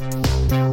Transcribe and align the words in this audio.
Música 0.00 0.67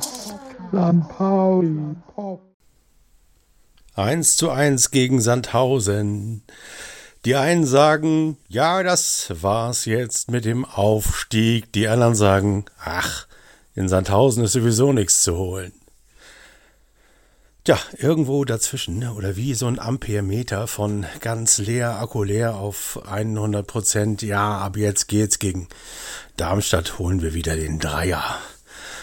Podcast. 0.00 0.34
St. 0.68 1.08
Pauli 1.08 1.96
Pop. 2.14 2.40
1 3.96 4.36
zu 4.36 4.50
1 4.50 4.90
gegen 4.90 5.20
Sandhausen. 5.20 6.42
Die 7.24 7.34
einen 7.34 7.66
sagen, 7.66 8.38
ja, 8.48 8.82
das 8.82 9.30
war's 9.42 9.84
jetzt 9.84 10.30
mit 10.30 10.44
dem 10.44 10.64
Aufstieg. 10.64 11.72
Die 11.72 11.86
anderen 11.88 12.14
sagen, 12.14 12.64
ach, 12.82 13.26
in 13.74 13.88
Sandhausen 13.88 14.44
ist 14.44 14.52
sowieso 14.52 14.92
nichts 14.92 15.22
zu 15.22 15.36
holen. 15.36 15.72
Tja, 17.64 17.78
irgendwo 17.98 18.46
dazwischen, 18.46 18.98
ne, 18.98 19.12
oder 19.12 19.36
wie 19.36 19.52
so 19.52 19.66
ein 19.66 19.78
Amperemeter 19.78 20.66
von 20.66 21.04
ganz 21.20 21.58
leer, 21.58 22.00
Akku 22.00 22.22
leer 22.22 22.56
auf 22.56 23.00
100 23.06 23.66
Prozent. 23.66 24.22
Ja, 24.22 24.58
ab 24.58 24.78
jetzt 24.78 25.08
geht's 25.08 25.38
gegen 25.38 25.68
Darmstadt, 26.38 26.98
holen 26.98 27.20
wir 27.20 27.34
wieder 27.34 27.56
den 27.56 27.78
Dreier. 27.78 28.38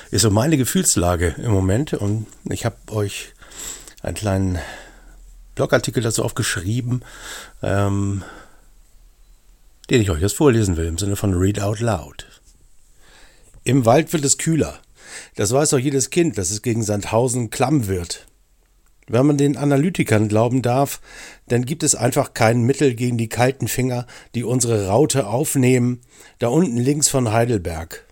Ist 0.09 0.21
so 0.21 0.31
meine 0.31 0.55
Gefühlslage 0.55 1.35
im 1.37 1.51
Moment 1.51 1.93
und 1.93 2.27
ich 2.49 2.63
habe 2.63 2.77
euch 2.91 3.33
einen 4.01 4.15
kleinen 4.15 4.59
Blogartikel 5.55 6.01
dazu 6.01 6.23
aufgeschrieben, 6.23 7.03
ähm, 7.61 8.23
den 9.89 10.01
ich 10.01 10.09
euch 10.09 10.21
jetzt 10.21 10.35
vorlesen 10.35 10.77
will, 10.77 10.85
im 10.85 10.97
Sinne 10.97 11.17
von 11.17 11.33
Read 11.33 11.59
Out 11.59 11.81
Loud. 11.81 12.25
Im 13.65 13.85
Wald 13.85 14.13
wird 14.13 14.23
es 14.23 14.37
kühler. 14.37 14.79
Das 15.35 15.51
weiß 15.51 15.71
doch 15.71 15.79
jedes 15.79 16.09
Kind, 16.09 16.37
dass 16.37 16.51
es 16.51 16.61
gegen 16.61 16.83
Sandhausen 16.83 17.49
klamm 17.49 17.87
wird. 17.87 18.27
Wenn 19.07 19.25
man 19.25 19.37
den 19.37 19.57
Analytikern 19.57 20.29
glauben 20.29 20.61
darf, 20.61 21.01
dann 21.47 21.65
gibt 21.65 21.83
es 21.83 21.95
einfach 21.95 22.33
kein 22.33 22.61
Mittel 22.61 22.93
gegen 22.93 23.17
die 23.17 23.29
kalten 23.29 23.67
Finger, 23.67 24.07
die 24.35 24.45
unsere 24.45 24.87
Raute 24.87 25.27
aufnehmen, 25.27 26.01
da 26.39 26.47
unten 26.47 26.77
links 26.77 27.09
von 27.09 27.31
Heidelberg. 27.31 28.06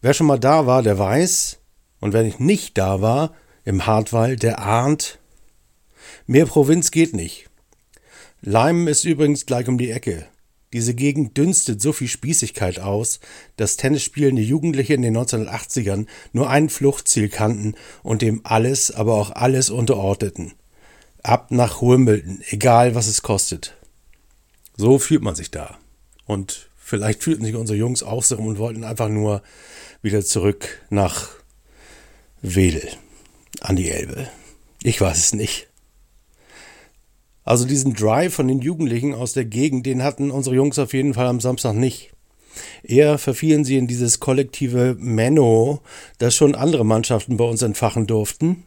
Wer 0.00 0.14
schon 0.14 0.28
mal 0.28 0.38
da 0.38 0.66
war, 0.66 0.82
der 0.82 0.98
weiß, 0.98 1.58
und 2.00 2.14
ich 2.14 2.38
nicht 2.38 2.78
da 2.78 3.00
war, 3.00 3.34
im 3.64 3.86
Hartwald, 3.86 4.42
der 4.42 4.60
ahnt, 4.60 5.18
mehr 6.26 6.46
Provinz 6.46 6.90
geht 6.90 7.14
nicht. 7.14 7.50
Leimen 8.40 8.86
ist 8.86 9.04
übrigens 9.04 9.46
gleich 9.46 9.68
um 9.68 9.78
die 9.78 9.90
Ecke. 9.90 10.26
Diese 10.72 10.94
Gegend 10.94 11.36
dünstet 11.36 11.80
so 11.80 11.92
viel 11.92 12.08
Spießigkeit 12.08 12.78
aus, 12.78 13.20
dass 13.56 13.76
tennisspielende 13.76 14.42
Jugendliche 14.42 14.94
in 14.94 15.02
den 15.02 15.16
1980ern 15.16 16.06
nur 16.32 16.48
ein 16.48 16.68
Fluchtziel 16.68 17.30
kannten 17.30 17.74
und 18.02 18.22
dem 18.22 18.42
alles, 18.44 18.90
aber 18.90 19.14
auch 19.14 19.30
alles 19.30 19.70
unterordneten. 19.70 20.52
Ab 21.22 21.50
nach 21.50 21.82
Wimbledon, 21.82 22.42
egal 22.50 22.94
was 22.94 23.08
es 23.08 23.22
kostet. 23.22 23.76
So 24.76 24.98
fühlt 24.98 25.22
man 25.22 25.34
sich 25.34 25.50
da. 25.50 25.78
Und 26.26 26.67
vielleicht 26.88 27.22
fühlten 27.22 27.44
sich 27.44 27.54
unsere 27.54 27.78
Jungs 27.78 28.02
auch 28.02 28.22
so 28.22 28.38
und 28.38 28.58
wollten 28.58 28.82
einfach 28.82 29.10
nur 29.10 29.42
wieder 30.00 30.24
zurück 30.24 30.80
nach 30.88 31.28
Wedel 32.40 32.88
an 33.60 33.76
die 33.76 33.90
Elbe. 33.90 34.28
Ich 34.82 35.00
weiß 35.00 35.18
es 35.18 35.34
nicht. 35.34 35.68
Also 37.44 37.66
diesen 37.66 37.94
Drive 37.94 38.34
von 38.34 38.48
den 38.48 38.60
Jugendlichen 38.60 39.14
aus 39.14 39.34
der 39.34 39.44
Gegend, 39.44 39.84
den 39.84 40.02
hatten 40.02 40.30
unsere 40.30 40.56
Jungs 40.56 40.78
auf 40.78 40.94
jeden 40.94 41.14
Fall 41.14 41.26
am 41.26 41.40
Samstag 41.40 41.74
nicht. 41.74 42.10
Eher 42.82 43.18
verfielen 43.18 43.64
sie 43.64 43.76
in 43.76 43.86
dieses 43.86 44.18
kollektive 44.18 44.96
Menno, 44.98 45.80
das 46.16 46.34
schon 46.34 46.54
andere 46.54 46.84
Mannschaften 46.84 47.36
bei 47.36 47.44
uns 47.44 47.60
entfachen 47.62 48.06
durften, 48.06 48.64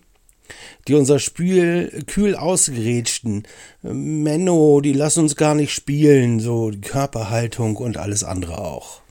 die 0.87 0.95
unser 0.95 1.19
Spiel 1.19 2.03
kühl 2.07 2.35
ausgerätschten. 2.35 3.43
Menno, 3.81 4.81
die 4.81 4.93
lassen 4.93 5.21
uns 5.21 5.35
gar 5.35 5.55
nicht 5.55 5.73
spielen, 5.73 6.39
so 6.39 6.71
die 6.71 6.81
Körperhaltung 6.81 7.75
und 7.77 7.97
alles 7.97 8.23
andere 8.23 8.59
auch. 8.59 9.01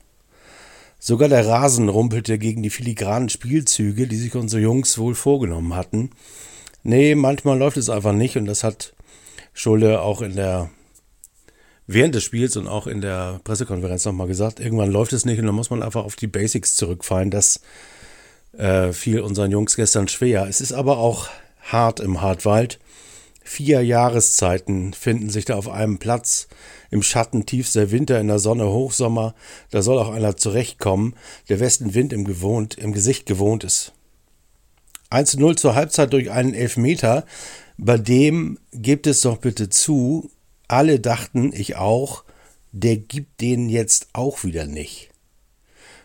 Sogar 0.99 1.29
der 1.29 1.47
Rasen 1.47 1.89
rumpelte 1.89 2.37
gegen 2.37 2.61
die 2.61 2.69
filigranen 2.69 3.29
Spielzüge, 3.29 4.07
die 4.07 4.17
sich 4.17 4.35
unsere 4.35 4.61
Jungs 4.61 4.97
wohl 4.97 5.15
vorgenommen 5.15 5.75
hatten. 5.75 6.11
Nee, 6.83 7.15
manchmal 7.15 7.57
läuft 7.57 7.77
es 7.77 7.89
einfach 7.89 8.13
nicht 8.13 8.37
und 8.37 8.45
das 8.45 8.63
hat 8.63 8.93
Schulde 9.53 10.01
auch 10.01 10.21
in 10.21 10.35
der 10.35 10.69
während 11.87 12.15
des 12.15 12.23
Spiels 12.23 12.55
und 12.57 12.67
auch 12.67 12.87
in 12.87 13.01
der 13.01 13.41
Pressekonferenz 13.43 14.05
nochmal 14.05 14.27
gesagt, 14.27 14.59
irgendwann 14.59 14.91
läuft 14.91 15.13
es 15.13 15.25
nicht 15.25 15.39
und 15.39 15.45
dann 15.45 15.55
muss 15.55 15.69
man 15.69 15.83
einfach 15.83 16.03
auf 16.03 16.15
die 16.15 16.27
Basics 16.27 16.75
zurückfallen. 16.75 17.31
Das 17.31 17.61
äh, 18.57 18.93
fiel 18.93 19.21
unseren 19.21 19.51
Jungs 19.51 19.75
gestern 19.75 20.07
schwer. 20.07 20.47
Es 20.47 20.61
ist 20.61 20.73
aber 20.73 20.97
auch 20.97 21.27
hart 21.61 21.99
im 21.99 22.21
Hartwald. 22.21 22.79
Vier 23.43 23.83
Jahreszeiten 23.83 24.93
finden 24.93 25.29
sich 25.29 25.45
da 25.45 25.55
auf 25.55 25.69
einem 25.69 25.97
Platz. 25.97 26.47
Im 26.89 27.03
Schatten 27.03 27.45
tiefster 27.45 27.91
Winter, 27.91 28.19
in 28.19 28.27
der 28.27 28.39
Sonne 28.39 28.67
Hochsommer. 28.67 29.33
Da 29.71 29.81
soll 29.81 29.97
auch 29.97 30.09
einer 30.09 30.37
zurechtkommen, 30.37 31.15
der 31.49 31.59
Westenwind 31.59 32.13
im, 32.13 32.25
gewohnt, 32.25 32.75
im 32.75 32.93
Gesicht 32.93 33.25
gewohnt 33.25 33.63
ist. 33.63 33.93
1-0 35.09 35.57
zur 35.57 35.75
Halbzeit 35.75 36.13
durch 36.13 36.31
einen 36.31 36.53
Elfmeter 36.53 37.25
bei 37.83 37.97
dem 37.97 38.59
gibt 38.71 39.07
es 39.07 39.21
doch 39.21 39.37
bitte 39.37 39.67
zu, 39.69 40.29
alle 40.67 40.99
dachten, 40.99 41.51
ich 41.51 41.77
auch, 41.77 42.23
der 42.71 42.95
gibt 42.95 43.41
den 43.41 43.69
jetzt 43.69 44.09
auch 44.13 44.43
wieder 44.43 44.67
nicht. 44.67 45.09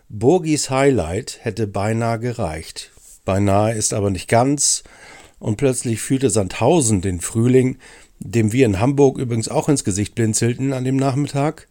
Burgis 0.09 0.71
Highlight 0.71 1.41
hätte 1.43 1.67
beinahe 1.67 2.19
gereicht. 2.19 2.93
Beinahe 3.27 3.75
ist 3.75 3.93
aber 3.93 4.09
nicht 4.09 4.27
ganz. 4.27 4.85
Und 5.39 5.57
plötzlich 5.57 6.01
fühlte 6.01 6.31
Sandhausen 6.31 7.01
den 7.01 7.21
Frühling, 7.21 7.79
dem 8.19 8.53
wir 8.53 8.67
in 8.67 8.81
Hamburg 8.81 9.19
übrigens 9.19 9.49
auch 9.49 9.69
ins 9.69 9.85
Gesicht 9.85 10.15
blinzelten 10.15 10.73
an 10.73 10.85
dem 10.85 10.97
Nachmittag. 10.97 11.69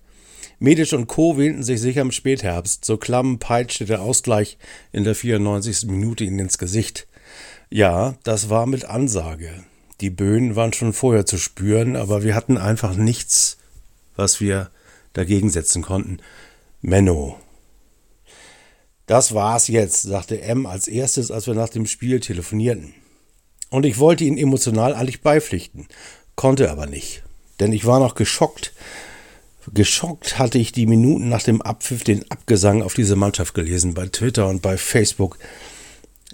Medisch 0.59 0.93
und 0.93 1.07
Co. 1.07 1.37
wähnten 1.37 1.63
sich 1.63 1.81
sicher 1.81 2.01
im 2.01 2.11
Spätherbst. 2.11 2.85
So 2.85 2.97
klamm 2.97 3.39
peitschte 3.39 3.85
der 3.85 4.01
Ausgleich 4.01 4.57
in 4.91 5.03
der 5.03 5.15
94. 5.15 5.87
Minute 5.87 6.23
ihnen 6.23 6.39
ins 6.39 6.57
Gesicht. 6.57 7.07
Ja, 7.69 8.15
das 8.23 8.49
war 8.49 8.65
mit 8.65 8.85
Ansage. 8.85 9.51
Die 10.01 10.09
Böen 10.09 10.55
waren 10.55 10.73
schon 10.73 10.93
vorher 10.93 11.25
zu 11.25 11.37
spüren, 11.37 11.95
aber 11.95 12.23
wir 12.23 12.35
hatten 12.35 12.57
einfach 12.57 12.95
nichts, 12.95 13.57
was 14.15 14.39
wir 14.39 14.69
dagegen 15.13 15.49
setzen 15.49 15.81
konnten. 15.81 16.19
Menno. 16.81 17.39
Das 19.07 19.33
war's 19.33 19.67
jetzt, 19.67 20.01
sagte 20.03 20.41
M 20.41 20.65
als 20.65 20.87
erstes, 20.87 21.31
als 21.31 21.47
wir 21.47 21.53
nach 21.53 21.69
dem 21.69 21.85
Spiel 21.85 22.19
telefonierten. 22.19 22.93
Und 23.75 23.85
ich 23.85 23.99
wollte 23.99 24.23
ihn 24.23 24.37
emotional 24.37 24.95
eigentlich 24.95 25.19
beipflichten, 25.19 25.87
konnte 26.37 26.71
aber 26.71 26.85
nicht, 26.85 27.23
denn 27.59 27.73
ich 27.73 27.83
war 27.83 27.99
noch 27.99 28.15
geschockt. 28.15 28.71
Geschockt 29.73 30.39
hatte 30.39 30.57
ich 30.57 30.71
die 30.71 30.85
Minuten 30.85 31.27
nach 31.27 31.43
dem 31.43 31.61
Abpfiff 31.61 32.05
den 32.05 32.23
Abgesang 32.31 32.83
auf 32.83 32.93
diese 32.93 33.17
Mannschaft 33.17 33.53
gelesen, 33.53 33.93
bei 33.93 34.07
Twitter 34.07 34.47
und 34.47 34.61
bei 34.61 34.77
Facebook. 34.77 35.39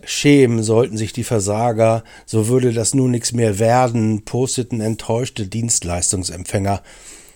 Schämen 0.03 0.61
sollten 0.61 0.97
sich 0.97 1.13
die 1.13 1.23
Versager, 1.23 2.03
so 2.27 2.47
würde 2.47 2.73
das 2.73 2.93
nun 2.93 3.09
nichts 3.09 3.31
mehr 3.31 3.57
werden, 3.57 4.23
posteten 4.23 4.79
enttäuschte 4.79 5.47
Dienstleistungsempfänger. 5.47 6.83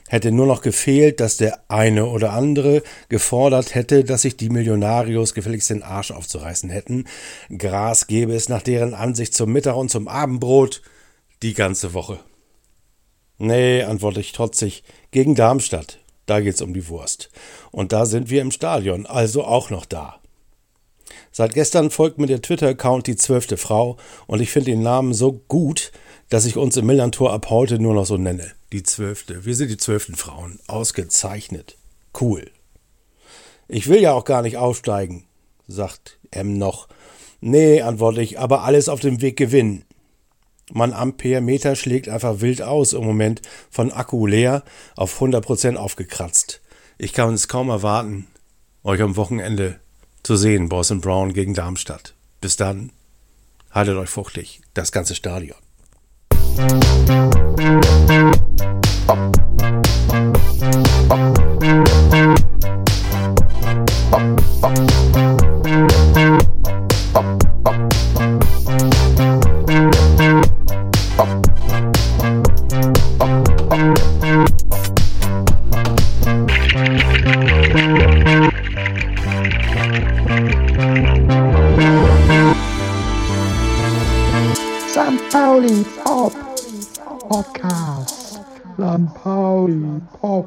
Hätte 0.07 0.31
nur 0.31 0.45
noch 0.45 0.61
gefehlt, 0.61 1.19
dass 1.19 1.38
der 1.38 1.59
eine 1.67 2.05
oder 2.05 2.33
andere 2.33 2.83
gefordert 3.09 3.73
hätte, 3.73 4.03
dass 4.03 4.21
sich 4.21 4.38
die 4.38 4.49
Millionarios 4.49 5.33
gefälligst 5.33 5.71
den 5.71 5.81
Arsch 5.81 6.11
aufzureißen 6.11 6.69
hätten. 6.69 7.05
Gras 7.57 8.05
gäbe 8.05 8.34
es 8.35 8.47
nach 8.47 8.61
deren 8.61 8.93
Ansicht 8.93 9.34
zum 9.34 9.52
Mittag 9.52 9.75
und 9.75 9.90
zum 9.90 10.07
Abendbrot 10.07 10.84
die 11.41 11.55
ganze 11.55 11.93
Woche. 11.93 12.19
Nee, 13.37 13.81
antworte 13.84 14.19
ich 14.19 14.31
trotzig, 14.31 14.84
gegen 15.11 15.35
Darmstadt. 15.35 15.99
Da 16.28 16.40
geht's 16.40 16.61
um 16.61 16.73
die 16.73 16.87
Wurst. 16.87 17.29
Und 17.72 17.91
da 17.91 18.05
sind 18.05 18.29
wir 18.29 18.41
im 18.41 18.51
Stadion, 18.51 19.05
also 19.05 19.43
auch 19.43 19.69
noch 19.69 19.85
da. 19.85 20.19
Seit 21.31 21.53
gestern 21.53 21.91
folgt 21.91 22.17
mir 22.17 22.28
der 22.28 22.41
Twitter-Account 22.41 23.08
die 23.08 23.16
zwölfte 23.16 23.58
Frau 23.58 23.97
und 24.25 24.40
ich 24.40 24.51
finde 24.51 24.72
den 24.72 24.81
Namen 24.81 25.13
so 25.13 25.34
gut, 25.34 25.91
dass 26.29 26.46
ich 26.46 26.58
uns 26.58 26.78
im 26.78 26.85
Millantor 26.85 27.34
ab 27.34 27.49
heute 27.49 27.78
nur 27.78 27.93
noch 27.93 28.05
so 28.05 28.17
nenne. 28.17 28.53
Die 28.75 28.83
zwölfte. 28.83 29.45
Wir 29.45 29.55
sind 29.55 29.69
die 29.69 29.77
zwölften 29.77 30.16
Frauen. 30.16 30.59
Ausgezeichnet. 30.67 31.77
Cool. 32.19 32.51
Ich 33.69 33.87
will 33.87 34.01
ja 34.01 34.11
auch 34.11 34.25
gar 34.25 34.41
nicht 34.41 34.57
aufsteigen, 34.57 35.23
sagt 35.66 36.19
M 36.29 36.57
noch. 36.57 36.89
Nee, 37.39 37.81
antworte 37.81 38.22
ich, 38.22 38.37
aber 38.37 38.66
alles 38.66 38.89
auf 38.89 38.99
dem 38.99 39.22
Weg 39.22 39.37
gewinnen. 39.37 39.85
Mein 40.73 40.91
Ampere-Meter 40.91 41.77
schlägt 41.77 42.09
einfach 42.09 42.41
wild 42.41 42.61
aus 42.61 42.91
im 42.91 43.05
Moment 43.05 43.41
von 43.69 43.93
Akku 43.93 44.27
leer 44.27 44.66
auf 44.97 45.22
100% 45.22 45.77
aufgekratzt. 45.77 46.59
Ich 46.97 47.13
kann 47.13 47.33
es 47.33 47.47
kaum 47.47 47.69
erwarten, 47.69 48.27
euch 48.83 49.01
am 49.01 49.16
Wochenende 49.16 49.79
zu 50.22 50.35
sehen, 50.35 50.67
Boston 50.67 50.99
Brown 50.99 51.31
gegen 51.31 51.53
Darmstadt. 51.53 52.13
Bis 52.41 52.57
dann, 52.57 52.91
haltet 53.72 53.95
euch 53.95 54.09
fruchtig, 54.09 54.59
das 54.73 54.91
ganze 54.91 55.16
Stadion. 55.16 55.55
Lampauli 85.46 85.86
Pop 86.02 86.34
Podcast. 87.30 88.42
Lampauli 88.80 90.02
Pop. 90.20 90.46